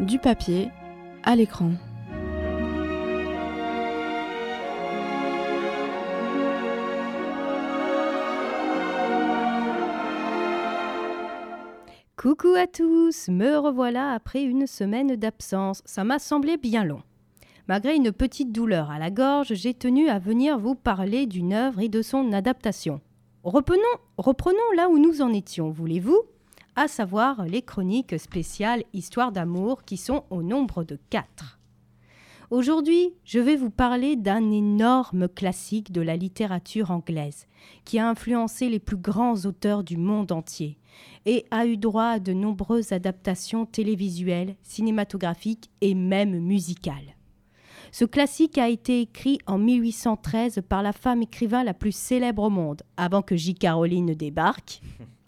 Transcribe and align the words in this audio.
Du 0.00 0.18
papier 0.18 0.70
à 1.24 1.36
l'écran. 1.36 1.72
Coucou 12.16 12.48
à 12.56 12.66
tous, 12.66 13.28
me 13.28 13.58
revoilà 13.58 14.12
après 14.12 14.42
une 14.42 14.66
semaine 14.66 15.16
d'absence. 15.16 15.82
Ça 15.84 16.02
m'a 16.02 16.18
semblé 16.18 16.56
bien 16.56 16.84
long. 16.84 17.02
Malgré 17.68 17.94
une 17.94 18.10
petite 18.10 18.52
douleur 18.52 18.90
à 18.90 18.98
la 18.98 19.10
gorge, 19.10 19.52
j'ai 19.52 19.74
tenu 19.74 20.08
à 20.08 20.18
venir 20.18 20.58
vous 20.58 20.74
parler 20.74 21.26
d'une 21.26 21.52
œuvre 21.52 21.80
et 21.80 21.90
de 21.90 22.00
son 22.00 22.32
adaptation. 22.32 23.02
Reprenons, 23.44 23.82
reprenons 24.16 24.56
là 24.76 24.88
où 24.88 24.98
nous 24.98 25.20
en 25.20 25.30
étions, 25.34 25.68
voulez-vous? 25.68 26.22
À 26.82 26.88
savoir 26.88 27.44
les 27.44 27.60
chroniques 27.60 28.18
spéciales 28.18 28.84
Histoire 28.94 29.32
d'amour 29.32 29.84
qui 29.84 29.98
sont 29.98 30.24
au 30.30 30.42
nombre 30.42 30.82
de 30.82 30.98
quatre. 31.10 31.60
Aujourd'hui, 32.48 33.12
je 33.22 33.38
vais 33.38 33.54
vous 33.54 33.68
parler 33.68 34.16
d'un 34.16 34.50
énorme 34.50 35.28
classique 35.28 35.92
de 35.92 36.00
la 36.00 36.16
littérature 36.16 36.90
anglaise 36.90 37.48
qui 37.84 37.98
a 37.98 38.08
influencé 38.08 38.70
les 38.70 38.78
plus 38.78 38.96
grands 38.96 39.44
auteurs 39.44 39.84
du 39.84 39.98
monde 39.98 40.32
entier 40.32 40.78
et 41.26 41.44
a 41.50 41.66
eu 41.66 41.76
droit 41.76 42.12
à 42.12 42.18
de 42.18 42.32
nombreuses 42.32 42.92
adaptations 42.92 43.66
télévisuelles, 43.66 44.56
cinématographiques 44.62 45.68
et 45.82 45.94
même 45.94 46.40
musicales. 46.40 47.14
Ce 47.92 48.06
classique 48.06 48.56
a 48.56 48.70
été 48.70 49.02
écrit 49.02 49.38
en 49.46 49.58
1813 49.58 50.62
par 50.66 50.82
la 50.82 50.94
femme 50.94 51.20
écrivain 51.20 51.62
la 51.62 51.74
plus 51.74 51.94
célèbre 51.94 52.44
au 52.44 52.50
monde, 52.50 52.84
avant 52.96 53.20
que 53.20 53.36
J. 53.36 53.54
Caroline 53.54 54.06
ne 54.06 54.14
débarque. 54.14 54.80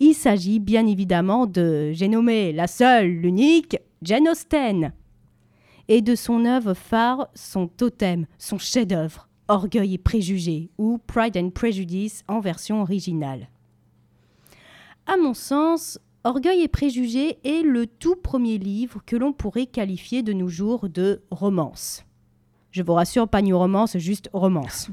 Il 0.00 0.14
s'agit 0.14 0.58
bien 0.58 0.86
évidemment 0.86 1.46
de, 1.46 1.92
j'ai 1.92 2.08
nommé 2.08 2.52
la 2.52 2.66
seule, 2.66 3.08
l'unique, 3.08 3.76
Jane 4.02 4.28
Austen, 4.28 4.92
et 5.88 6.02
de 6.02 6.14
son 6.14 6.44
œuvre 6.44 6.74
phare, 6.74 7.28
son 7.34 7.68
totem, 7.68 8.26
son 8.38 8.58
chef-d'œuvre, 8.58 9.28
Orgueil 9.48 9.94
et 9.94 9.98
préjugés, 9.98 10.70
ou 10.78 10.98
Pride 11.06 11.36
and 11.36 11.50
Prejudice 11.50 12.24
en 12.28 12.40
version 12.40 12.80
originale. 12.82 13.48
À 15.06 15.16
mon 15.16 15.34
sens, 15.34 15.98
Orgueil 16.24 16.62
et 16.62 16.68
préjugés 16.68 17.38
est 17.44 17.62
le 17.62 17.86
tout 17.86 18.16
premier 18.16 18.56
livre 18.56 19.02
que 19.04 19.16
l'on 19.16 19.34
pourrait 19.34 19.66
qualifier 19.66 20.22
de 20.22 20.32
nos 20.32 20.48
jours 20.48 20.88
de 20.88 21.20
romance. 21.30 22.04
Je 22.70 22.82
vous 22.82 22.94
rassure, 22.94 23.28
pas 23.28 23.42
New 23.42 23.56
Romance, 23.56 23.98
juste 23.98 24.30
romance. 24.32 24.88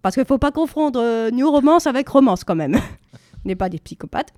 Parce 0.00 0.14
qu'il 0.14 0.22
ne 0.22 0.28
faut 0.28 0.38
pas 0.38 0.52
confondre 0.52 1.00
euh, 1.00 1.30
New 1.30 1.50
Romance 1.50 1.88
avec 1.88 2.08
romance 2.08 2.44
quand 2.44 2.54
même. 2.54 2.78
N'est 3.44 3.56
pas 3.56 3.68
des 3.68 3.78
psychopathes. 3.78 4.32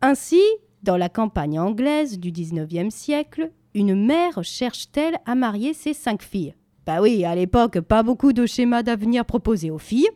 Ainsi, 0.00 0.40
dans 0.82 0.96
la 0.96 1.08
campagne 1.08 1.60
anglaise 1.60 2.18
du 2.18 2.32
19e 2.32 2.90
siècle, 2.90 3.50
une 3.74 3.94
mère 3.94 4.42
cherche-t-elle 4.42 5.18
à 5.26 5.34
marier 5.34 5.74
ses 5.74 5.94
cinq 5.94 6.22
filles? 6.22 6.54
Bah 6.84 7.00
oui, 7.00 7.24
à 7.24 7.34
l'époque, 7.34 7.80
pas 7.80 8.02
beaucoup 8.02 8.32
de 8.32 8.46
schémas 8.46 8.82
d'avenir 8.82 9.24
proposés 9.24 9.70
aux 9.70 9.78
filles. 9.78 10.10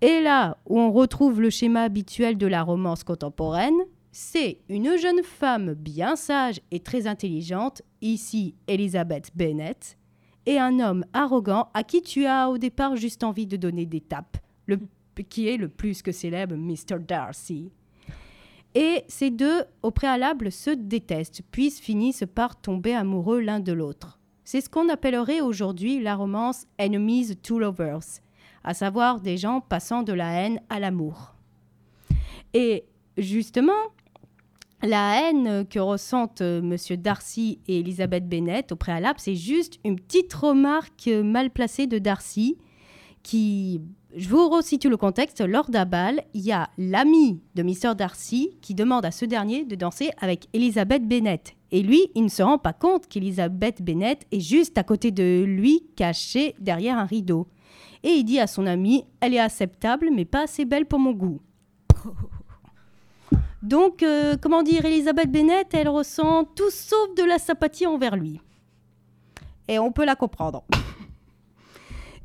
Et 0.00 0.20
là 0.20 0.56
où 0.66 0.78
on 0.78 0.92
retrouve 0.92 1.40
le 1.40 1.50
schéma 1.50 1.82
habituel 1.82 2.38
de 2.38 2.46
la 2.46 2.62
romance 2.62 3.04
contemporaine, 3.04 3.74
c'est 4.12 4.58
une 4.68 4.96
jeune 4.96 5.22
femme 5.22 5.74
bien 5.74 6.16
sage 6.16 6.60
et 6.70 6.80
très 6.80 7.06
intelligente, 7.06 7.82
ici 8.00 8.54
Elizabeth 8.66 9.30
Bennet, 9.34 9.96
et 10.46 10.58
un 10.58 10.80
homme 10.80 11.04
arrogant 11.12 11.68
à 11.74 11.84
qui 11.84 12.02
tu 12.02 12.26
as 12.26 12.48
au 12.48 12.58
départ 12.58 12.96
juste 12.96 13.24
envie 13.24 13.46
de 13.46 13.56
donner 13.56 13.84
des 13.84 14.00
tapes, 14.00 14.38
le, 14.66 14.78
qui 15.22 15.48
est 15.48 15.56
le 15.56 15.68
plus 15.68 16.02
que 16.02 16.12
célèbre 16.12 16.56
Mr. 16.56 16.98
Darcy. 17.00 17.70
Et 18.74 19.02
ces 19.08 19.30
deux, 19.30 19.64
au 19.82 19.90
préalable, 19.90 20.52
se 20.52 20.70
détestent, 20.70 21.42
puis 21.50 21.70
finissent 21.70 22.24
par 22.34 22.60
tomber 22.60 22.94
amoureux 22.94 23.40
l'un 23.40 23.60
de 23.60 23.72
l'autre. 23.72 24.20
C'est 24.44 24.60
ce 24.60 24.68
qu'on 24.68 24.88
appellerait 24.88 25.40
aujourd'hui 25.40 26.00
la 26.00 26.14
romance 26.14 26.66
Enemies 26.80 27.36
to 27.36 27.58
Lovers, 27.58 28.20
à 28.64 28.74
savoir 28.74 29.20
des 29.20 29.36
gens 29.36 29.60
passant 29.60 30.02
de 30.02 30.12
la 30.12 30.32
haine 30.32 30.60
à 30.68 30.78
l'amour. 30.78 31.34
Et 32.54 32.84
justement, 33.16 33.72
la 34.82 35.20
haine 35.20 35.66
que 35.66 35.78
ressentent 35.78 36.40
M. 36.40 36.76
Darcy 36.98 37.60
et 37.68 37.80
Elizabeth 37.80 38.28
Bennet 38.28 38.72
au 38.72 38.76
préalable, 38.76 39.18
c'est 39.20 39.34
juste 39.34 39.78
une 39.84 39.96
petite 39.96 40.32
remarque 40.32 41.08
mal 41.08 41.50
placée 41.50 41.86
de 41.86 41.98
Darcy 41.98 42.56
qui, 43.22 43.82
je 44.16 44.28
vous 44.28 44.48
resitue 44.48 44.88
le 44.88 44.96
contexte, 44.96 45.40
lors 45.40 45.70
d'un 45.70 45.84
bal, 45.84 46.22
il 46.34 46.40
y 46.40 46.50
a 46.50 46.68
l'ami 46.78 47.40
de 47.54 47.62
Mr. 47.62 47.94
Darcy 47.96 48.56
qui 48.60 48.74
demande 48.74 49.04
à 49.04 49.12
ce 49.12 49.24
dernier 49.24 49.64
de 49.64 49.76
danser 49.76 50.10
avec 50.18 50.48
Elizabeth 50.52 51.06
Bennet. 51.06 51.42
Et 51.70 51.82
lui, 51.82 52.10
il 52.16 52.24
ne 52.24 52.28
se 52.28 52.42
rend 52.42 52.58
pas 52.58 52.72
compte 52.72 53.06
qu'Elizabeth 53.06 53.82
Bennet 53.82 54.18
est 54.32 54.40
juste 54.40 54.76
à 54.78 54.82
côté 54.82 55.12
de 55.12 55.44
lui, 55.46 55.86
cachée 55.94 56.56
derrière 56.58 56.98
un 56.98 57.04
rideau. 57.04 57.46
Et 58.02 58.10
il 58.10 58.24
dit 58.24 58.40
à 58.40 58.48
son 58.48 58.66
ami, 58.66 59.04
elle 59.20 59.34
est 59.34 59.38
acceptable, 59.38 60.08
mais 60.12 60.24
pas 60.24 60.42
assez 60.42 60.64
belle 60.64 60.86
pour 60.86 60.98
mon 60.98 61.12
goût. 61.12 61.40
Donc, 63.62 64.02
euh, 64.02 64.36
comment 64.40 64.62
dire, 64.64 64.84
Elisabeth 64.84 65.30
Bennet, 65.30 65.66
elle 65.72 65.88
ressent 65.88 66.44
tout 66.44 66.70
sauf 66.70 67.14
de 67.14 67.22
la 67.22 67.38
sympathie 67.38 67.86
envers 67.86 68.16
lui. 68.16 68.40
Et 69.68 69.78
on 69.78 69.92
peut 69.92 70.04
la 70.04 70.16
comprendre. 70.16 70.64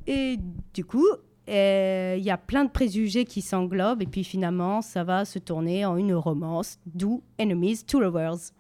Et 0.08 0.38
du 0.74 0.86
coup, 0.86 1.06
il 1.48 2.24
y 2.24 2.32
a 2.32 2.38
plein 2.38 2.66
de 2.66 2.72
préjugés 2.72 3.26
qui 3.26 3.42
s'englobent, 3.42 4.02
et 4.02 4.08
puis 4.08 4.24
finalement, 4.24 4.82
ça 4.82 5.04
va 5.04 5.26
se 5.26 5.40
tourner 5.40 5.86
en 5.86 5.98
une 5.98 6.14
romance, 6.14 6.80
d'où 6.86 7.22
Enemies 7.40 7.84
to 7.86 8.00
Lovers. 8.00 8.52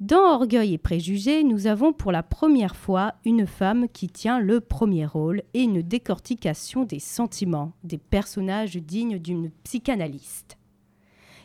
Dans 0.00 0.32
Orgueil 0.34 0.74
et 0.74 0.78
Préjugés, 0.78 1.42
nous 1.42 1.66
avons 1.66 1.92
pour 1.92 2.12
la 2.12 2.22
première 2.22 2.76
fois 2.76 3.14
une 3.24 3.48
femme 3.48 3.88
qui 3.88 4.06
tient 4.06 4.38
le 4.38 4.60
premier 4.60 5.06
rôle 5.06 5.42
et 5.54 5.62
une 5.62 5.82
décortication 5.82 6.84
des 6.84 7.00
sentiments 7.00 7.72
des 7.82 7.98
personnages 7.98 8.76
dignes 8.76 9.18
d'une 9.18 9.50
psychanalyste. 9.64 10.56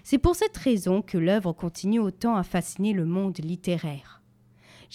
C'est 0.03 0.20
pour 0.20 0.36
cette 0.36 0.58
raison 0.58 1.02
que 1.02 1.18
l'œuvre 1.18 1.52
continue 1.52 2.00
autant 2.00 2.36
à 2.36 2.44
fasciner 2.44 2.94
le 2.94 3.06
monde 3.06 3.40
littéraire. 3.40 4.22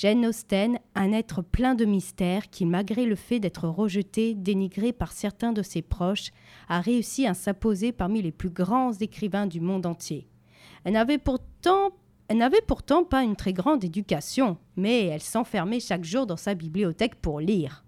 Jane 0.01 0.27
Austen, 0.27 0.79
un 0.95 1.11
être 1.11 1.43
plein 1.43 1.75
de 1.75 1.85
mystères 1.85 2.51
qui, 2.51 2.65
malgré 2.67 3.05
le 3.05 3.17
fait 3.17 3.41
d'être 3.41 3.67
rejeté, 3.67 4.33
dénigré 4.37 4.93
par 4.93 5.11
certains 5.11 5.53
de 5.53 5.61
ses 5.61 5.83
proches, 5.83 6.31
a 6.69 6.81
réussi 6.81 7.27
à 7.27 7.35
s'imposer 7.35 7.91
parmi 7.91 8.23
les 8.23 8.31
plus 8.31 8.51
grands 8.51 8.93
écrivains 8.93 9.49
du 9.49 9.61
monde 9.61 9.87
entier. 9.87 10.29
Elle 10.85 10.93
n'avait 10.93 11.19
pourtant 11.19 11.91
elle 12.29 12.37
n'avait 12.37 12.63
pourtant 12.65 13.03
pas 13.03 13.25
une 13.25 13.35
très 13.35 13.53
grande 13.53 13.83
éducation, 13.83 14.57
mais 14.77 15.07
elle 15.07 15.21
s'enfermait 15.21 15.81
chaque 15.81 16.05
jour 16.05 16.27
dans 16.27 16.37
sa 16.37 16.55
bibliothèque 16.55 17.17
pour 17.17 17.41
lire. 17.41 17.85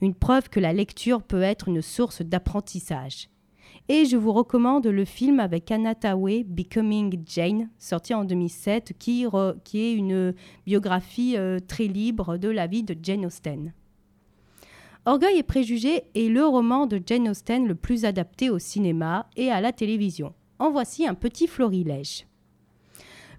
Une 0.00 0.14
preuve 0.14 0.48
que 0.48 0.60
la 0.60 0.72
lecture 0.72 1.22
peut 1.22 1.42
être 1.42 1.68
une 1.68 1.82
source 1.82 2.22
d'apprentissage. 2.22 3.28
Et 3.92 4.04
je 4.04 4.16
vous 4.16 4.32
recommande 4.32 4.86
le 4.86 5.04
film 5.04 5.40
avec 5.40 5.68
Anna 5.72 5.96
Tawai, 5.96 6.44
Becoming 6.44 7.24
Jane, 7.26 7.70
sorti 7.76 8.14
en 8.14 8.24
2007, 8.24 8.92
qui, 8.96 9.24
est 9.24 9.92
une 9.92 10.32
biographie 10.64 11.36
euh, 11.36 11.58
très 11.58 11.88
libre 11.88 12.36
de 12.36 12.48
la 12.48 12.68
vie 12.68 12.84
de 12.84 12.94
Jane 13.02 13.26
Austen. 13.26 13.72
Orgueil 15.06 15.38
et 15.38 15.42
préjugés 15.42 16.04
est 16.14 16.28
le 16.28 16.46
roman 16.46 16.86
de 16.86 17.02
Jane 17.04 17.30
Austen 17.30 17.66
le 17.66 17.74
plus 17.74 18.04
adapté 18.04 18.48
au 18.48 18.60
cinéma 18.60 19.26
et 19.36 19.50
à 19.50 19.60
la 19.60 19.72
télévision. 19.72 20.34
En 20.60 20.70
voici 20.70 21.04
un 21.08 21.14
petit 21.14 21.48
florilège 21.48 22.26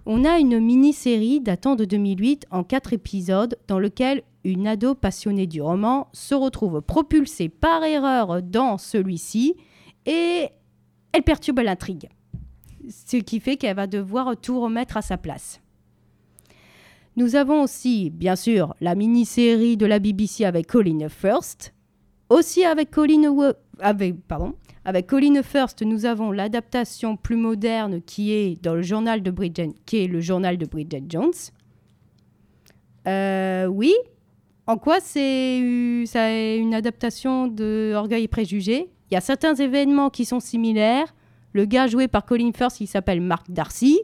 on 0.04 0.24
a 0.24 0.40
une 0.40 0.58
mini-série 0.58 1.40
datant 1.40 1.76
de 1.76 1.84
2008 1.84 2.46
en 2.50 2.64
quatre 2.64 2.92
épisodes 2.92 3.56
dans 3.68 3.78
lequel 3.78 4.22
une 4.42 4.66
ado 4.66 4.96
passionnée 4.96 5.46
du 5.46 5.62
roman 5.62 6.08
se 6.12 6.34
retrouve 6.34 6.82
propulsée 6.82 7.48
par 7.48 7.84
erreur 7.84 8.42
dans 8.42 8.78
celui-ci 8.78 9.54
et 10.06 10.48
elle 11.12 11.22
perturbe 11.22 11.60
l'intrigue. 11.60 12.08
Ce 12.88 13.16
qui 13.16 13.40
fait 13.40 13.56
qu'elle 13.56 13.76
va 13.76 13.86
devoir 13.86 14.36
tout 14.36 14.60
remettre 14.60 14.96
à 14.96 15.02
sa 15.02 15.16
place. 15.16 15.60
Nous 17.16 17.36
avons 17.36 17.62
aussi, 17.62 18.10
bien 18.10 18.36
sûr, 18.36 18.74
la 18.80 18.94
mini-série 18.94 19.76
de 19.76 19.86
la 19.86 19.98
BBC 19.98 20.44
avec 20.44 20.66
Colin 20.66 21.08
First, 21.08 21.74
aussi 22.30 22.64
avec 22.64 22.90
Colin, 22.90 23.52
avec, 23.80 24.22
pardon, 24.26 24.54
avec 24.84 25.06
Colin 25.06 25.42
First, 25.42 25.82
nous 25.82 26.06
avons 26.06 26.32
l'adaptation 26.32 27.16
plus 27.16 27.36
moderne 27.36 28.00
qui 28.00 28.32
est 28.32 28.60
dans 28.62 28.74
le 28.74 28.82
journal 28.82 29.22
de 29.22 29.30
Bridget, 29.30 29.72
qui 29.84 29.98
est 29.98 30.06
le 30.08 30.20
journal 30.20 30.56
de 30.56 30.66
Bridget 30.66 31.04
Jones. 31.08 31.32
Euh, 33.06 33.66
oui. 33.66 33.92
En 34.66 34.78
quoi 34.78 35.00
c'est 35.00 35.58
une 35.58 36.74
adaptation 36.74 37.48
de 37.48 37.92
Orgueil 37.94 38.24
et 38.24 38.28
Préjugés? 38.28 38.88
Il 39.12 39.16
y 39.16 39.18
a 39.18 39.20
certains 39.20 39.54
événements 39.54 40.08
qui 40.08 40.24
sont 40.24 40.40
similaires. 40.40 41.14
Le 41.52 41.66
gars 41.66 41.86
joué 41.86 42.08
par 42.08 42.24
Colin 42.24 42.50
First, 42.56 42.80
il 42.80 42.86
s'appelle 42.86 43.20
Mark 43.20 43.50
Darcy. 43.50 44.00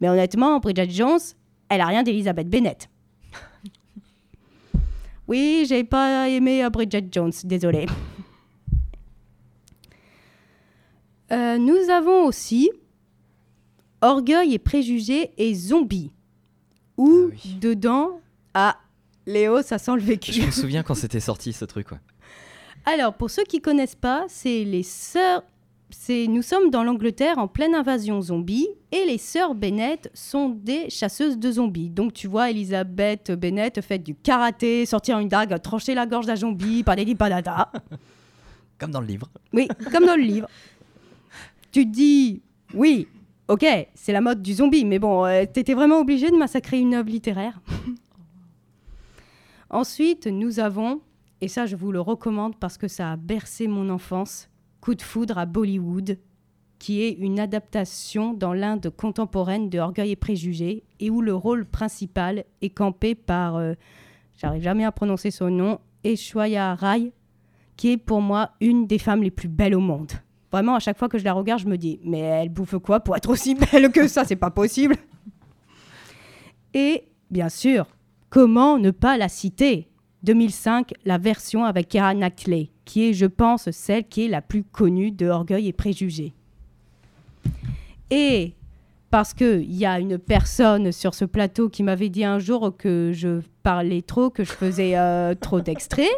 Mais 0.00 0.08
honnêtement, 0.08 0.58
Bridget 0.58 0.90
Jones, 0.90 1.20
elle 1.68 1.80
a 1.80 1.86
rien 1.86 2.02
d'Elizabeth 2.02 2.50
Bennett. 2.50 2.90
oui, 5.28 5.64
j'ai 5.68 5.84
pas 5.84 6.28
aimé 6.28 6.68
Bridget 6.72 7.06
Jones, 7.12 7.32
désolé. 7.44 7.86
Euh, 11.32 11.58
nous 11.58 11.90
avons 11.90 12.24
aussi 12.24 12.70
Orgueil 14.00 14.54
et 14.54 14.60
préjugés 14.60 15.32
et 15.36 15.54
zombies. 15.56 16.12
Ou 16.96 17.30
Ah 17.32 17.34
oui. 17.44 17.58
dedans, 17.60 18.20
ah, 18.54 18.76
Léo, 19.26 19.60
ça 19.62 19.78
sent 19.78 19.96
le 19.96 20.02
vécu. 20.02 20.32
Je 20.32 20.42
me 20.42 20.52
souviens 20.52 20.84
quand 20.84 20.94
c'était 20.96 21.18
sorti 21.18 21.52
ce 21.52 21.64
truc, 21.64 21.90
ouais. 21.90 21.98
Alors, 22.84 23.14
pour 23.14 23.30
ceux 23.30 23.44
qui 23.44 23.60
connaissent 23.60 23.96
pas, 23.96 24.24
c'est 24.28 24.64
les 24.64 24.82
sœurs. 24.82 25.42
C'est 25.90 26.26
nous 26.26 26.42
sommes 26.42 26.70
dans 26.70 26.82
l'Angleterre 26.82 27.38
en 27.38 27.46
pleine 27.46 27.74
invasion 27.74 28.20
zombie 28.20 28.66
et 28.90 29.04
les 29.06 29.18
sœurs 29.18 29.54
Bennett 29.54 30.10
sont 30.14 30.48
des 30.48 30.90
chasseuses 30.90 31.38
de 31.38 31.52
zombies. 31.52 31.90
Donc 31.90 32.12
tu 32.12 32.26
vois 32.26 32.50
Elisabeth 32.50 33.30
Bennett 33.30 33.80
fait 33.80 34.00
du 34.00 34.16
karaté, 34.16 34.84
sortir 34.84 35.20
une 35.20 35.28
dague, 35.28 35.56
trancher 35.62 35.94
la 35.94 36.04
gorge 36.04 36.26
d'un 36.26 36.34
zombie, 36.34 36.82
padadi 36.82 37.14
padada. 37.14 37.70
Comme 38.78 38.90
dans 38.90 39.00
le 39.00 39.06
livre. 39.06 39.28
Oui, 39.52 39.68
comme 39.90 40.04
dans 40.04 40.16
le 40.16 40.22
livre. 40.22 40.48
Tu 41.72 41.86
te 41.86 41.92
dis, 41.92 42.42
oui, 42.74 43.08
ok, 43.48 43.64
c'est 43.94 44.12
la 44.12 44.20
mode 44.20 44.42
du 44.42 44.54
zombie, 44.54 44.84
mais 44.84 44.98
bon, 44.98 45.24
euh, 45.24 45.44
t'étais 45.50 45.74
vraiment 45.74 46.00
obligé 46.00 46.30
de 46.30 46.36
massacrer 46.36 46.78
une 46.78 46.94
œuvre 46.94 47.08
littéraire. 47.08 47.60
Ensuite, 49.70 50.26
nous 50.26 50.60
avons, 50.60 51.00
et 51.40 51.48
ça 51.48 51.66
je 51.66 51.76
vous 51.76 51.92
le 51.92 52.00
recommande 52.00 52.56
parce 52.56 52.78
que 52.78 52.88
ça 52.88 53.12
a 53.12 53.16
bercé 53.16 53.68
mon 53.68 53.88
enfance, 53.90 54.48
Coup 54.80 54.94
de 54.94 55.02
foudre 55.02 55.38
à 55.38 55.46
Bollywood, 55.46 56.18
qui 56.78 57.02
est 57.02 57.12
une 57.12 57.40
adaptation 57.40 58.34
dans 58.34 58.52
l'Inde 58.52 58.90
contemporaine 58.96 59.68
de 59.68 59.78
Orgueil 59.78 60.12
et 60.12 60.16
Préjugés, 60.16 60.84
et 61.00 61.10
où 61.10 61.22
le 61.22 61.34
rôle 61.34 61.64
principal 61.64 62.44
est 62.60 62.70
campé 62.70 63.14
par, 63.14 63.56
euh, 63.56 63.74
j'arrive 64.36 64.62
jamais 64.62 64.84
à 64.84 64.92
prononcer 64.92 65.30
son 65.30 65.50
nom, 65.50 65.80
Aishwarya 66.04 66.74
Rai, 66.74 67.12
qui 67.76 67.92
est 67.92 67.96
pour 67.96 68.20
moi 68.20 68.50
une 68.60 68.86
des 68.86 68.98
femmes 68.98 69.22
les 69.22 69.30
plus 69.30 69.48
belles 69.48 69.74
au 69.74 69.80
monde. 69.80 70.12
Vraiment, 70.52 70.76
à 70.76 70.78
chaque 70.78 70.98
fois 70.98 71.08
que 71.08 71.18
je 71.18 71.24
la 71.24 71.32
regarde, 71.32 71.60
je 71.60 71.66
me 71.66 71.76
dis, 71.76 71.98
mais 72.04 72.20
elle 72.20 72.48
bouffe 72.48 72.78
quoi 72.78 73.00
pour 73.00 73.16
être 73.16 73.28
aussi 73.30 73.54
belle 73.54 73.90
que 73.90 74.06
ça? 74.06 74.24
C'est 74.24 74.36
pas 74.36 74.50
possible. 74.50 74.96
Et 76.72 77.04
bien 77.30 77.48
sûr, 77.48 77.86
comment 78.30 78.78
ne 78.78 78.90
pas 78.90 79.16
la 79.16 79.28
citer? 79.28 79.88
2005, 80.26 80.92
la 81.04 81.18
version 81.18 81.64
avec 81.64 81.88
Keira 81.88 82.12
Knightley, 82.12 82.70
qui 82.84 83.08
est, 83.08 83.12
je 83.14 83.26
pense, 83.26 83.70
celle 83.70 84.04
qui 84.06 84.24
est 84.26 84.28
la 84.28 84.42
plus 84.42 84.64
connue 84.64 85.12
de 85.12 85.26
Orgueil 85.28 85.68
et 85.68 85.72
Préjugés. 85.72 86.32
Et 88.10 88.54
parce 89.10 89.32
qu'il 89.34 89.72
y 89.72 89.86
a 89.86 89.98
une 90.00 90.18
personne 90.18 90.90
sur 90.92 91.14
ce 91.14 91.24
plateau 91.24 91.68
qui 91.68 91.82
m'avait 91.82 92.08
dit 92.08 92.24
un 92.24 92.38
jour 92.40 92.76
que 92.76 93.12
je 93.14 93.40
parlais 93.62 94.02
trop, 94.02 94.30
que 94.30 94.42
je 94.44 94.52
faisais 94.52 94.96
euh, 94.98 95.34
trop 95.34 95.60
d'extraits, 95.60 96.10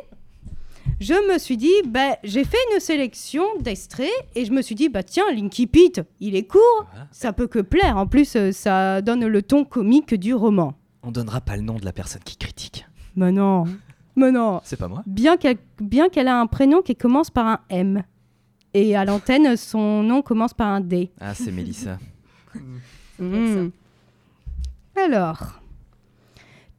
je 1.00 1.14
me 1.32 1.38
suis 1.38 1.56
dit, 1.58 1.70
bah, 1.86 2.16
j'ai 2.24 2.44
fait 2.44 2.56
une 2.74 2.80
sélection 2.80 3.44
d'extraits 3.60 4.08
et 4.34 4.46
je 4.46 4.52
me 4.52 4.62
suis 4.62 4.74
dit, 4.74 4.88
bah 4.88 5.02
tiens, 5.02 5.24
Linky 5.34 5.66
Pete, 5.66 6.00
il 6.18 6.34
est 6.34 6.44
court, 6.46 6.86
Voilà. 6.90 7.06
ça 7.12 7.32
peut 7.34 7.46
que 7.46 7.58
plaire. 7.60 7.98
En 7.98 8.06
plus, 8.06 8.34
euh, 8.36 8.52
ça 8.52 9.02
donne 9.02 9.26
le 9.26 9.42
ton 9.42 9.64
comique 9.64 10.14
du 10.14 10.32
roman. 10.34 10.72
On 11.02 11.10
donnera 11.12 11.40
pas 11.42 11.56
le 11.56 11.62
nom 11.62 11.74
de 11.74 11.84
la 11.84 11.92
personne 11.92 12.22
qui 12.24 12.36
critique. 12.36 12.86
Mais 13.16 13.30
non, 13.32 13.64
mais 14.18 14.32
non. 14.32 14.60
C'est 14.64 14.76
pas 14.76 14.88
moi 14.88 15.02
Bien 15.06 15.36
qu'elle 15.36 15.58
bien 15.80 16.08
qu'elle 16.08 16.28
a 16.28 16.40
un 16.40 16.46
prénom 16.46 16.82
qui 16.82 16.96
commence 16.96 17.30
par 17.30 17.46
un 17.46 17.60
M. 17.70 18.02
Et 18.74 18.94
à 18.94 19.04
l'antenne, 19.04 19.56
son 19.56 20.02
nom 20.02 20.22
commence 20.22 20.54
par 20.54 20.68
un 20.68 20.80
D. 20.80 21.10
Ah, 21.20 21.34
c'est 21.34 21.50
Mélissa. 21.50 21.98
Hmm. 23.18 23.70
Alors, 24.94 25.60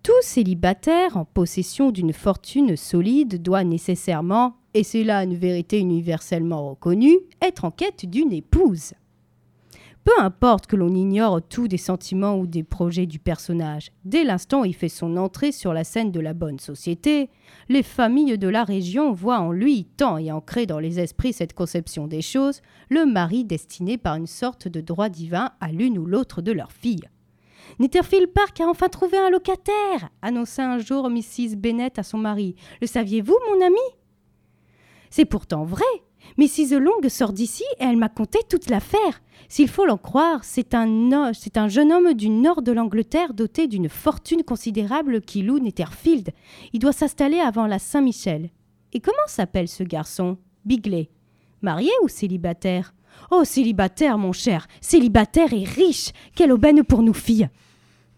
tout 0.03 0.12
célibataire 0.21 1.18
en 1.18 1.25
possession 1.25 1.91
d'une 1.91 2.13
fortune 2.13 2.77
solide 2.77 3.41
doit 3.41 3.63
nécessairement, 3.63 4.56
et 4.74 4.83
c'est 4.83 5.03
là 5.03 5.24
une 5.24 5.36
vérité 5.36 5.80
universellement 5.80 6.69
reconnue, 6.69 7.18
être 7.41 7.65
en 7.65 7.71
quête 7.71 8.06
d'une 8.06 8.31
épouse. 8.31 8.94
Peu 10.06 10.13
importe 10.19 10.66
que 10.66 10.75
l'on 10.75 10.94
ignore 10.96 11.42
tout 11.42 11.68
des 11.68 11.78
sentiments 11.78 12.38
ou 12.38 12.48
des 12.48 12.63
projets 12.63 13.06
du 13.06 13.19
personnage, 13.19 13.92
dès 14.06 14.24
l'instant 14.24 14.62
où 14.62 14.66
il 14.66 14.74
fait 14.74 14.90
son 14.90 15.18
entrée 15.18 15.51
sur 15.51 15.74
la 15.74 15.84
scène 15.84 16.12
de 16.12 16.19
la 16.19 16.34
bonne 16.34 16.60
société, 16.60 17.30
les 17.68 17.84
familles 17.84 18.38
de 18.38 18.48
la 18.48 18.63
région 18.63 19.12
voient 19.12 19.40
en 19.40 19.51
lui, 19.51 19.86
tant 19.98 20.18
et 20.18 20.31
ancré 20.31 20.66
dans 20.66 20.80
les 20.80 21.00
esprits 21.00 21.34
cette 21.34 21.54
conception 21.54 22.07
des 22.07 22.22
choses, 22.22 22.62
le 22.90 23.06
mari 23.06 23.44
destiné 23.44 23.98
par 23.98 24.16
une 24.16 24.28
sorte 24.28 24.68
de 24.68 24.81
droit 24.81 25.10
divin 25.10 25.51
à 25.60 25.72
l'une 25.72 25.98
ou 25.98 26.06
l'autre 26.06 26.42
de 26.42 26.54
leurs 26.54 26.72
filles. 26.72 27.10
Netherfield 27.78 28.34
Park 28.34 28.62
a 28.62 28.68
enfin 28.68 28.88
trouvé 28.88 29.18
un 29.18 29.30
locataire, 29.30 30.10
annonça 30.22 30.68
un 30.68 30.80
jour 30.80 31.10
Mrs. 31.10 31.56
Bennet 31.56 32.00
à 32.00 32.04
son 32.04 32.18
mari. 32.18 32.56
Le 32.81 32.88
saviez-vous, 32.88 33.38
mon 33.50 33.66
ami? 33.66 33.78
C'est 35.10 35.25
pourtant 35.25 35.66
vrai. 35.66 35.84
Mrs. 36.38 36.78
Long 36.80 36.94
sort 37.10 37.34
d'ici 37.34 37.64
et 37.80 37.84
elle 37.84 37.98
m'a 37.98 38.10
conté 38.10 38.40
toute 38.50 38.70
l'affaire. 38.70 39.22
S'il 39.48 39.68
faut 39.68 39.86
l'en 39.86 39.98
croire, 39.98 40.44
c'est 40.44 40.74
un, 40.74 41.31
c'est 41.34 41.58
un 41.58 41.68
jeune 41.68 41.92
homme 41.92 42.14
du 42.14 42.30
nord 42.30 42.62
de 42.62 42.72
l'Angleterre 42.72 43.34
doté 43.34 43.68
d'une 43.68 43.90
fortune 43.90 44.44
considérable 44.44 45.22
qui 45.22 45.42
loue 45.42 45.60
Netherfield. 45.60 46.30
Il 46.74 46.80
doit 46.80 46.94
s'installer 46.94 47.40
avant 47.40 47.66
la 47.66 47.80
Saint-Michel. 47.80 48.50
Et 48.94 49.00
comment 49.00 49.18
s'appelle 49.28 49.68
ce 49.68 49.84
garçon? 49.84 50.38
Bigley. 50.66 51.10
Marié 51.62 51.92
ou 52.04 52.08
célibataire? 52.08 52.94
Oh, 53.32 53.44
célibataire, 53.44 54.18
mon 54.18 54.32
cher, 54.32 54.68
célibataire 54.82 55.54
et 55.54 55.64
riche. 55.64 56.12
Quelle 56.36 56.52
aubaine 56.52 56.84
pour 56.84 57.02
nous 57.02 57.14
filles. 57.14 57.50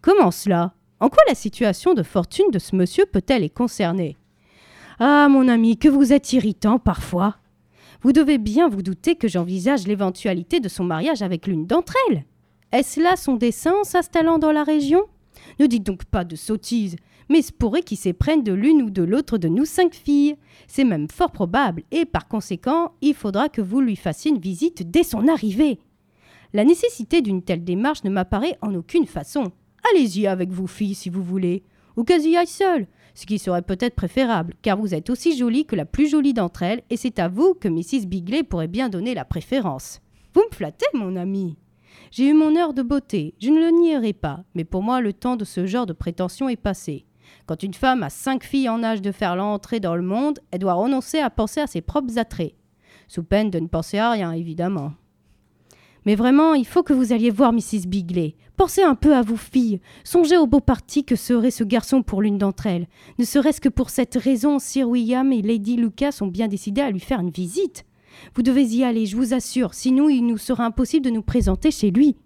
Comment 0.01 0.31
cela? 0.31 0.73
En 0.99 1.09
quoi 1.09 1.23
la 1.27 1.35
situation 1.35 1.93
de 1.93 2.03
fortune 2.03 2.51
de 2.51 2.59
ce 2.59 2.75
monsieur 2.75 3.05
peut-elle 3.05 3.43
être 3.43 3.53
concernée 3.53 4.17
Ah, 4.99 5.27
mon 5.29 5.47
ami, 5.47 5.77
que 5.77 5.89
vous 5.89 6.13
êtes 6.13 6.33
irritant 6.33 6.77
parfois. 6.77 7.37
Vous 8.03 8.13
devez 8.13 8.39
bien 8.39 8.67
vous 8.67 8.81
douter 8.81 9.15
que 9.15 9.27
j'envisage 9.27 9.87
l'éventualité 9.87 10.59
de 10.59 10.69
son 10.69 10.83
mariage 10.83 11.21
avec 11.21 11.45
l'une 11.45 11.67
d'entre 11.67 11.93
elles. 12.09 12.25
Est-ce 12.71 12.99
là 12.99 13.15
son 13.15 13.35
dessein 13.35 13.73
en 13.79 13.83
s'installant 13.83 14.39
dans 14.39 14.51
la 14.51 14.63
région? 14.63 15.03
Ne 15.59 15.67
dites 15.67 15.85
donc 15.85 16.05
pas 16.05 16.23
de 16.23 16.35
sottises, 16.35 16.95
mais 17.29 17.41
pourrait 17.59 17.83
qu'il 17.83 17.97
s'éprenne 17.97 18.43
de 18.43 18.53
l'une 18.53 18.81
ou 18.81 18.89
de 18.89 19.03
l'autre 19.03 19.37
de 19.37 19.47
nous 19.47 19.65
cinq 19.65 19.93
filles. 19.93 20.35
C'est 20.67 20.83
même 20.83 21.09
fort 21.09 21.31
probable, 21.31 21.83
et 21.91 22.05
par 22.05 22.27
conséquent, 22.27 22.93
il 23.01 23.13
faudra 23.13 23.49
que 23.49 23.61
vous 23.61 23.81
lui 23.81 23.95
fassiez 23.95 24.31
une 24.31 24.39
visite 24.39 24.89
dès 24.89 25.03
son 25.03 25.27
arrivée. 25.27 25.79
La 26.53 26.65
nécessité 26.65 27.21
d'une 27.21 27.43
telle 27.43 27.63
démarche 27.63 28.03
ne 28.03 28.09
m'apparaît 28.09 28.57
en 28.61 28.73
aucune 28.73 29.05
façon. 29.05 29.51
Allez-y 29.91 30.25
avec 30.25 30.49
vos 30.51 30.67
filles 30.67 30.95
si 30.95 31.09
vous 31.09 31.23
voulez, 31.23 31.63
ou 31.95 32.03
qu'elles 32.03 32.25
y 32.25 32.35
aillent 32.35 32.47
seules, 32.47 32.87
ce 33.13 33.25
qui 33.25 33.39
serait 33.39 33.61
peut-être 33.61 33.95
préférable, 33.95 34.53
car 34.61 34.77
vous 34.77 34.93
êtes 34.93 35.09
aussi 35.09 35.37
jolie 35.37 35.65
que 35.65 35.75
la 35.75 35.85
plus 35.85 36.09
jolie 36.09 36.33
d'entre 36.33 36.63
elles, 36.63 36.83
et 36.89 36.97
c'est 36.97 37.19
à 37.19 37.27
vous 37.27 37.53
que 37.53 37.67
Mrs. 37.67 38.07
Bigley 38.07 38.43
pourrait 38.43 38.67
bien 38.67 38.89
donner 38.89 39.13
la 39.13 39.25
préférence. 39.25 39.99
Vous 40.33 40.43
me 40.49 40.55
flattez, 40.55 40.85
mon 40.93 41.15
ami. 41.15 41.57
J'ai 42.11 42.27
eu 42.29 42.33
mon 42.33 42.55
heure 42.55 42.73
de 42.73 42.81
beauté, 42.81 43.35
je 43.39 43.49
ne 43.49 43.59
le 43.59 43.71
nierai 43.71 44.13
pas, 44.13 44.43
mais 44.55 44.63
pour 44.63 44.83
moi 44.83 45.01
le 45.01 45.13
temps 45.13 45.35
de 45.35 45.45
ce 45.45 45.65
genre 45.65 45.85
de 45.85 45.93
prétention 45.93 46.49
est 46.49 46.55
passé. 46.55 47.05
Quand 47.45 47.63
une 47.63 47.73
femme 47.73 48.03
a 48.03 48.09
cinq 48.09 48.43
filles 48.43 48.69
en 48.69 48.83
âge 48.83 49.01
de 49.01 49.11
faire 49.11 49.35
l'entrée 49.35 49.79
dans 49.79 49.95
le 49.95 50.01
monde, 50.01 50.39
elle 50.51 50.59
doit 50.59 50.73
renoncer 50.73 51.19
à 51.19 51.29
penser 51.29 51.61
à 51.61 51.67
ses 51.67 51.81
propres 51.81 52.17
attraits. 52.17 52.55
Sous 53.07 53.23
peine 53.23 53.49
de 53.49 53.59
ne 53.59 53.67
penser 53.67 53.97
à 53.97 54.11
rien, 54.11 54.31
évidemment. 54.31 54.93
Mais 56.05 56.15
vraiment, 56.15 56.53
il 56.53 56.65
faut 56.65 56.83
que 56.83 56.93
vous 56.93 57.13
alliez 57.13 57.29
voir 57.29 57.53
Mrs. 57.53 57.87
Bigley. 57.87 58.35
Pensez 58.57 58.81
un 58.81 58.95
peu 58.95 59.15
à 59.15 59.21
vos 59.21 59.37
filles. 59.37 59.79
Songez 60.03 60.37
au 60.37 60.47
beau 60.47 60.59
parti 60.59 61.03
que 61.05 61.15
serait 61.15 61.51
ce 61.51 61.63
garçon 61.63 62.01
pour 62.01 62.21
l'une 62.21 62.37
d'entre 62.37 62.67
elles. 62.67 62.87
Ne 63.19 63.25
serait-ce 63.25 63.61
que 63.61 63.69
pour 63.69 63.89
cette 63.89 64.15
raison, 64.15 64.59
Sir 64.59 64.89
William 64.89 65.31
et 65.31 65.41
Lady 65.41 65.75
Lucas 65.75 66.17
ont 66.21 66.27
bien 66.27 66.47
décidé 66.47 66.81
à 66.81 66.91
lui 66.91 66.99
faire 66.99 67.19
une 67.19 67.29
visite. 67.29 67.85
Vous 68.35 68.41
devez 68.41 68.65
y 68.65 68.83
aller, 68.83 69.05
je 69.05 69.15
vous 69.15 69.33
assure, 69.33 69.73
sinon 69.73 70.09
il 70.09 70.25
nous 70.25 70.37
sera 70.37 70.65
impossible 70.65 71.05
de 71.05 71.11
nous 71.11 71.21
présenter 71.21 71.71
chez 71.71 71.91
lui. 71.91 72.17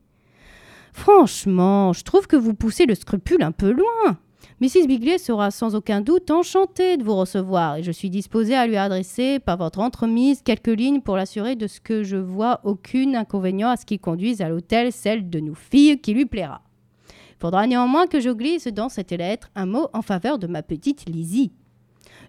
Franchement, 0.93 1.93
je 1.93 2.03
trouve 2.03 2.27
que 2.27 2.37
vous 2.37 2.53
poussez 2.53 2.85
le 2.85 2.95
scrupule 2.95 3.43
un 3.43 3.51
peu 3.51 3.71
loin. 3.71 4.17
Mrs. 4.61 4.87
Bigley 4.87 5.17
sera 5.17 5.51
sans 5.51 5.75
aucun 5.75 5.99
doute 5.99 6.31
enchantée 6.31 6.95
de 6.95 7.03
vous 7.03 7.17
recevoir 7.17 7.75
et 7.75 7.83
je 7.83 7.91
suis 7.91 8.09
disposée 8.09 8.55
à 8.55 8.65
lui 8.65 8.77
adresser, 8.77 9.39
par 9.39 9.57
votre 9.57 9.79
entremise, 9.79 10.41
quelques 10.41 10.67
lignes 10.67 11.01
pour 11.01 11.17
l'assurer 11.17 11.57
de 11.57 11.67
ce 11.67 11.81
que 11.81 12.03
je 12.03 12.15
vois 12.15 12.61
aucun 12.63 13.15
inconvénient 13.15 13.67
à 13.67 13.75
ce 13.75 13.85
qu'il 13.85 13.99
conduise 13.99 14.41
à 14.41 14.47
l'hôtel 14.47 14.93
celle 14.93 15.29
de 15.29 15.41
nos 15.41 15.55
filles 15.55 15.99
qui 15.99 16.13
lui 16.13 16.25
plaira. 16.25 16.61
Il 17.09 17.41
faudra 17.41 17.67
néanmoins 17.67 18.07
que 18.07 18.21
je 18.21 18.29
glisse 18.29 18.67
dans 18.67 18.87
cette 18.87 19.11
lettre 19.11 19.51
un 19.55 19.65
mot 19.65 19.89
en 19.91 20.01
faveur 20.01 20.39
de 20.39 20.47
ma 20.47 20.63
petite 20.63 21.09
Lizzie. 21.09 21.51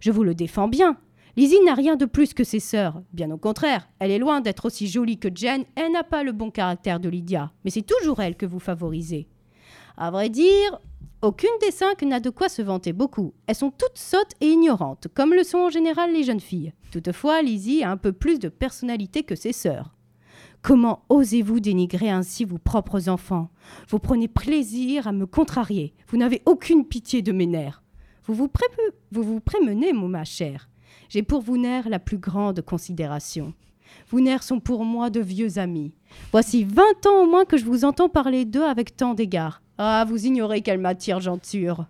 Je 0.00 0.10
vous 0.10 0.24
le 0.24 0.34
défends 0.34 0.66
bien. 0.66 0.96
Lizzie 1.36 1.62
n'a 1.64 1.74
rien 1.74 1.94
de 1.94 2.06
plus 2.06 2.34
que 2.34 2.42
ses 2.42 2.58
sœurs. 2.58 3.02
Bien 3.12 3.30
au 3.30 3.38
contraire, 3.38 3.88
elle 4.00 4.10
est 4.10 4.18
loin 4.18 4.40
d'être 4.40 4.64
aussi 4.64 4.88
jolie 4.88 5.18
que 5.18 5.28
Jane, 5.32 5.64
elle 5.76 5.92
n'a 5.92 6.02
pas 6.02 6.24
le 6.24 6.32
bon 6.32 6.50
caractère 6.50 6.98
de 6.98 7.08
Lydia, 7.08 7.52
mais 7.64 7.70
c'est 7.70 7.86
toujours 7.86 8.18
elle 8.18 8.36
que 8.36 8.46
vous 8.46 8.58
favorisez. 8.58 9.28
À 9.96 10.10
vrai 10.10 10.28
dire, 10.28 10.80
aucune 11.26 11.50
des 11.60 11.70
cinq 11.70 12.02
n'a 12.02 12.20
de 12.20 12.30
quoi 12.30 12.48
se 12.48 12.62
vanter 12.62 12.92
beaucoup. 12.92 13.34
Elles 13.46 13.54
sont 13.54 13.70
toutes 13.70 13.98
sottes 13.98 14.34
et 14.40 14.48
ignorantes, 14.48 15.08
comme 15.14 15.34
le 15.34 15.42
sont 15.42 15.58
en 15.58 15.70
général 15.70 16.12
les 16.12 16.22
jeunes 16.22 16.40
filles. 16.40 16.72
Toutefois, 16.92 17.42
Lizzie 17.42 17.82
a 17.82 17.90
un 17.90 17.96
peu 17.96 18.12
plus 18.12 18.38
de 18.38 18.48
personnalité 18.48 19.22
que 19.22 19.34
ses 19.34 19.52
sœurs. 19.52 19.94
Comment 20.62 21.04
osez-vous 21.08 21.60
dénigrer 21.60 22.10
ainsi 22.10 22.44
vos 22.44 22.58
propres 22.58 23.08
enfants? 23.08 23.50
Vous 23.88 23.98
prenez 23.98 24.28
plaisir 24.28 25.06
à 25.06 25.12
me 25.12 25.26
contrarier. 25.26 25.94
Vous 26.08 26.16
n'avez 26.16 26.42
aucune 26.46 26.84
pitié 26.84 27.22
de 27.22 27.32
mes 27.32 27.46
nerfs. 27.46 27.82
Vous 28.24 28.34
vous, 28.34 28.48
pré- 28.48 28.66
vous, 29.12 29.22
vous 29.22 29.40
prémenez, 29.40 29.92
mon 29.92 30.08
ma 30.08 30.24
chère. 30.24 30.68
J'ai 31.08 31.22
pour 31.22 31.40
vous 31.40 31.56
nerfs 31.56 31.88
la 31.88 31.98
plus 32.00 32.18
grande 32.18 32.62
considération. 32.62 33.54
Vos 34.08 34.20
nerfs 34.20 34.42
sont 34.42 34.58
pour 34.58 34.84
moi 34.84 35.10
de 35.10 35.20
vieux 35.20 35.58
amis. 35.58 35.92
Voici 36.32 36.64
vingt 36.64 37.06
ans 37.06 37.22
au 37.22 37.26
moins 37.26 37.44
que 37.44 37.56
je 37.56 37.64
vous 37.64 37.84
entends 37.84 38.08
parler 38.08 38.44
d'eux 38.44 38.64
avec 38.64 38.96
tant 38.96 39.14
d'égards. 39.14 39.62
Ah, 39.78 40.04
vous 40.08 40.26
ignorez 40.26 40.62
quelle 40.62 40.78
matière 40.78 41.20
j'enture. 41.20 41.86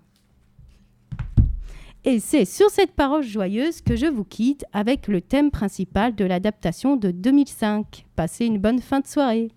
Et 2.04 2.20
c'est 2.20 2.44
sur 2.44 2.70
cette 2.70 2.92
parole 2.92 3.24
joyeuse 3.24 3.80
que 3.80 3.96
je 3.96 4.06
vous 4.06 4.24
quitte 4.24 4.64
avec 4.72 5.08
le 5.08 5.20
thème 5.20 5.50
principal 5.50 6.14
de 6.14 6.24
l'adaptation 6.24 6.96
de 6.96 7.10
2005. 7.10 8.06
Passez 8.14 8.46
une 8.46 8.58
bonne 8.58 8.80
fin 8.80 9.00
de 9.00 9.06
soirée. 9.06 9.50